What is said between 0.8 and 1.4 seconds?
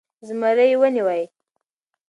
نيوی.